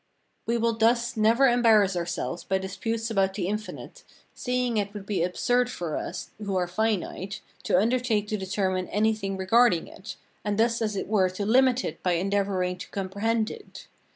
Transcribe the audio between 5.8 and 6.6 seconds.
us who